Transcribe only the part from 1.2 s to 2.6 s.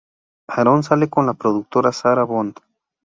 la productora Sarah Bond.